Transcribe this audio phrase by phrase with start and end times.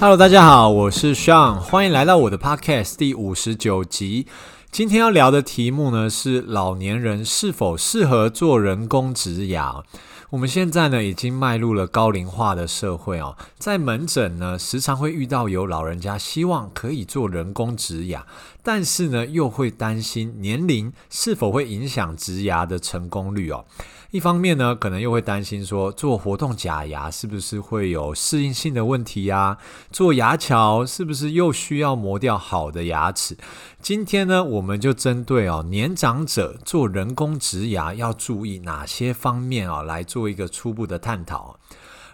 [0.00, 4.26] Hello，大家好，我是 Sean，欢迎来到我的 Podcast 第五十九集。
[4.70, 9.82] 今天要聊的题目呢是老年人是否适合做人工植牙。
[10.30, 18.24] 我们现在呢已经迈入了高龄化的社会哦，在门诊呢时常会遇到有老人家希望可以做人工植牙，
[18.62, 23.66] 但是呢又会担心年龄是否会影响植牙的成功率哦。
[24.10, 29.56] 一方面呢，可能又会担心说，做活动假牙是不是会有适应性的问题呀？
[29.92, 33.36] 做牙桥是不是又需要磨掉好的牙齿？
[33.80, 41.60] 今天呢，我们就针对哦年长者做人工植牙要注意哪些方面啊，来做一个初步的探讨。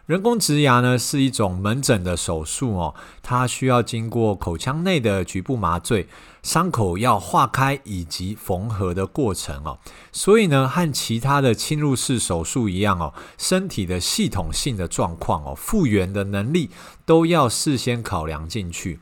[0.06, 6.06] 人工植牙呢是一种门诊的手术哦，它需要经过口腔内的局部麻醉，
[6.44, 9.80] 伤口要化开以及缝合的过程哦，
[10.12, 16.70] 所以呢和其他的侵入式手术一样哦，身体的系统性的状况哦，复原的能力
[17.04, 19.00] 都要事先考量进去。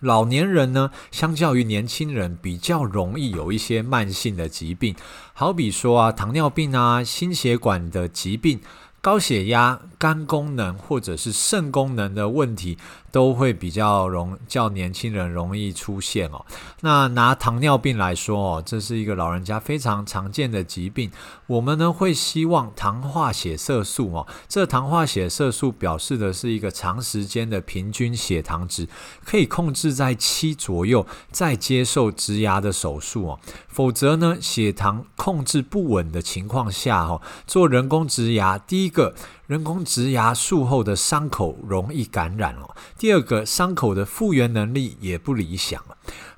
[0.00, 4.96] 老年人呢，相较于年轻人，比较容易有一些慢性的疾病，
[5.32, 8.60] 好比说啊糖尿病啊、心血管的疾病。
[9.00, 12.76] 高血压、肝功能或者是肾功能的问题，
[13.10, 16.44] 都会比较容较年轻人容易出现哦。
[16.82, 21.10] 那拿糖尿病来说哦，这是一个老人家非常常见的疾病。
[21.46, 28.86] 我们呢会希望糖化血色素哦，这糖化血色素表示的是一个长时间的平均血糖值，
[29.24, 33.40] 可以控制在七左右，再接受植牙的手术哦。
[33.68, 39.14] 否则呢，血糖控制不稳的情况下哦，做人工植牙，第一个
[39.46, 42.74] 人工植牙术后的伤口容易感染哦。
[42.98, 45.84] 第二个，伤口的复原能力也不理想。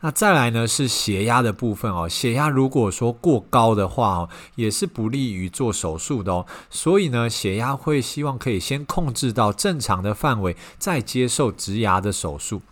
[0.00, 6.46] 那再来呢是血压的部分哦，血压如果说过高的话哦，也是不利于做手术的哦。
[6.70, 12.62] 所以呢，血压会希望可以先控制到正常的范围，再接受植牙的手术。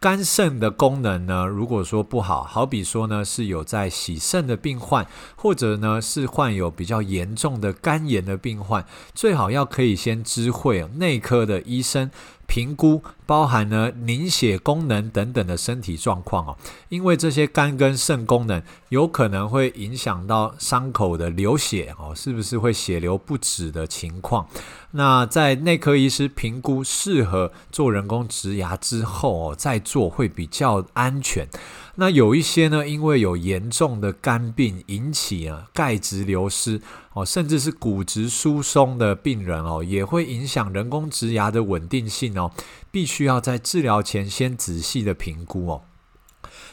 [0.00, 12.10] 肝肾的功能呢，如果说不好，好比说呢是有在洗肾的病患，或者呢是患有比较严重的肝炎的病患，最好要可以先知会内科的医生。
[12.50, 24.48] 评估包含呢凝血功能等等的身体状况哦，因为这些肝跟肾功能有可能会影响到伤口的流血哦，是不是会血流不止的情况？
[24.90, 31.46] 那在内科医师评估适合做人工植牙之后哦，再做会比较安全。
[31.94, 36.80] 那有一些呢，因为有严重的肝病引起啊钙质流失
[37.12, 42.50] 哦，甚至是骨质疏松的病人哦，也会影响人工植牙的稳定性，哦
[42.90, 45.82] 必须要在治疗前先仔细的评估哦。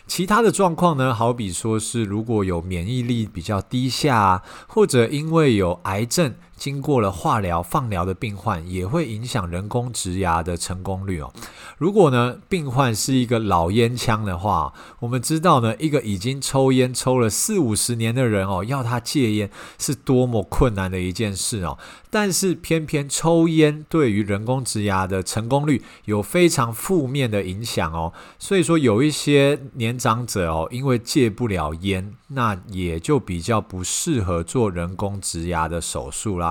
[0.07, 6.35] 其他的状况呢，好比说是如果有免疫力比较低下，或者因为有癌症。
[6.57, 11.31] 经过了化疗、放疗的病患也会影响人工植牙的成功率哦。
[11.78, 21.78] 如果呢，病患是一个老烟枪的话，我们知道呢，一个已经抽烟抽了四五十年的人哦，要他戒烟是多么困难的一件事哦。
[22.09, 28.12] 但是偏偏抽烟对于人工植牙的成功率有非常负面的影响哦。
[28.39, 36.47] 所以说有一些年长者哦，因为戒不了烟，那也就比较不适合做人工植牙的手术啦。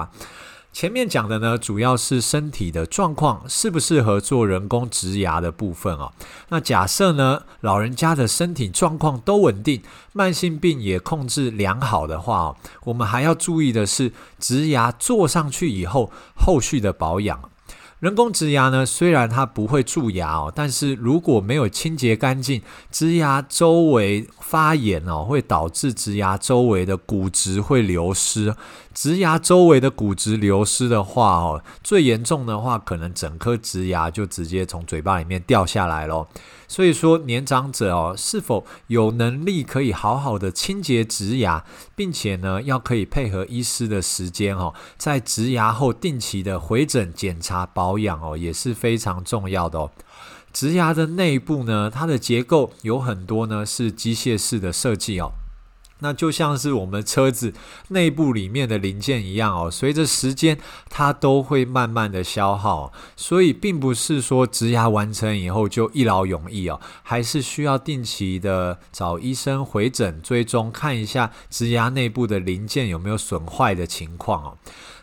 [0.73, 6.13] 前面讲的呢，主要是身体的状况适不适合做人工植牙的部分哦。
[6.51, 9.81] 那假设呢，老人家的身体状况都稳定，
[10.13, 17.41] 慢性病也控制良好的话哦，我们还要注意的是，植牙做上去以后，后续的保养。
[18.01, 28.55] 人工植牙呢，虽然它不会蛀牙哦，但是如果没有清洁干净，植牙周围发炎哦，会导致植牙周围的骨质会流失。
[28.95, 36.29] 植牙周围的骨质流失的话哦，最严重的话，可能整颗植牙就直接从嘴巴里面掉下来咯。
[36.69, 49.91] 所以说，年长者哦，是否有能力可以好好的清洁植牙，并且呢，要可以配合医师的时间哦，在植牙后定期的回诊检查保养哦，也是非常重要的哦。
[50.57, 55.33] 植牙的内部呢，它的结构有很多呢是机械式的设计哦。
[55.99, 57.53] 那就像是我们车子
[57.89, 60.57] 内部里面的零件一样哦，随着时间
[60.89, 74.59] 它都会慢慢的消耗，所以并不是说植牙完成以后就一劳永逸哦，还是需要定期的找医生回诊追踪，看一下植牙内部的零件有没有损坏的情况哦。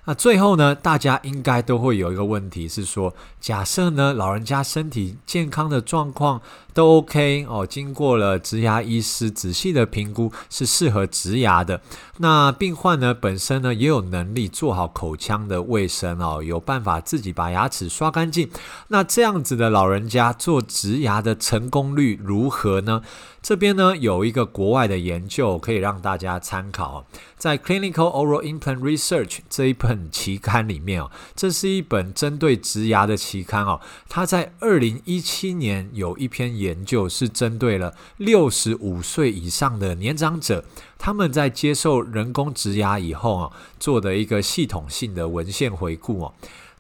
[0.06, 6.42] 那最后呢，大家应该都会有一个问题是说，假设呢，老人家身体健康的状况
[6.74, 11.82] 都 OK 哦，经过了植牙医师仔细的评估，是适合植牙的。
[12.18, 18.50] 那病患呢，本身呢也有能力做好口腔的卫生哦，有办法自己把牙齿刷干净。
[18.90, 23.02] 那这样子的老人家做植牙的成功率如何呢？
[23.42, 27.06] 这边呢有一个国外的研究可以让大家参考，
[27.38, 33.80] 在 Clinical Oral Implant Research 这一本期刊里面哦，这是一本针对植牙的期刊哦。
[34.08, 40.64] 它在二零一七年有一篇研究是针对了六十五岁以上的年长者，
[40.98, 46.34] 他们在接受人工植牙以后啊，做的一个系统性的文献回顾哦。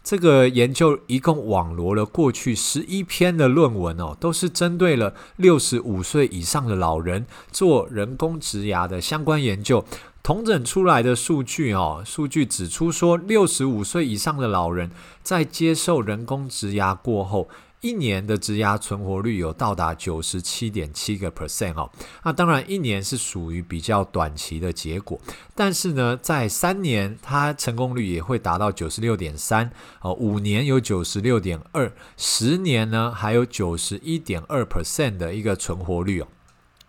[0.03, 9.85] 这个研究一共网罗了过去十一篇的论文哦，都是针对了六十五岁以上的老人做人工植牙的相关研究。
[10.23, 14.89] 统整出来的数据哦，数据指出说，六十五岁以上的老人
[15.21, 17.49] 在接受人工植牙过后，
[17.81, 21.91] 一年的植牙存活率有到达九十七点七个 percent 哦，
[22.23, 25.19] 那当然一年是属于比较短期的结果，
[25.53, 36.27] 但是呢，在三年它成功率也会达到九十六点三哦，五年有九十六点二，十年呢还有九十一点二 percent 的一个存活率哦。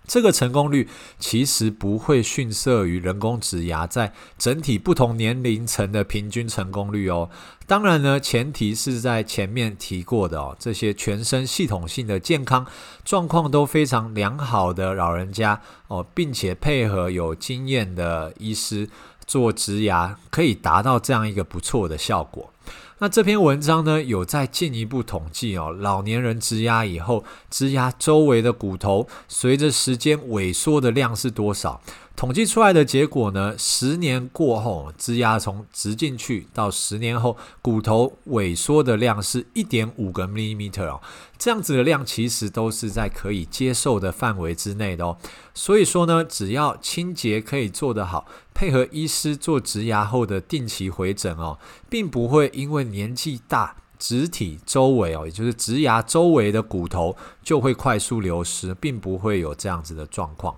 [0.06, 7.30] 这个成功率其实不会逊色于人工植牙在整体不同年龄层的平均成功率哦。
[7.66, 12.66] 当然呢，前提是在前面提过的哦，这些全身系统性的健康
[13.04, 15.58] 状况都非常良好的老人家
[15.88, 18.86] 哦，并且配合有经验的医师
[19.26, 22.50] 做植牙，可以达到这样一个不错的效果。
[22.98, 31.80] 那这篇文章呢，有在进一步统计哦，老年人植牙以后，植牙周围的骨头随着时间萎缩的量是多少？
[32.16, 41.00] 统计出来的结果呢，十年过后，植牙从植进去到十年后，骨头萎缩的量是一点五个 millimeter 哦，
[41.36, 45.18] 这样子的量其实都是在可以接受的范围之内的哦。
[45.54, 51.58] 所以说呢，只要清洁可以做得好，配合医师做植牙后的定期回诊哦，
[51.90, 60.54] 并不会因为年纪大，植体周围哦，也就是植牙周围的骨头就会快速流失，并不会有这样子的状况。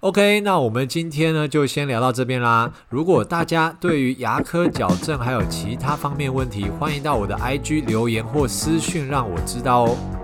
[0.00, 2.72] OK，那我们今天呢就先聊到这边啦。
[2.88, 10.15] 如果大家对于牙科矫正还有其他方面问题，欢迎到我的 IG 留言或私讯让我知道哦。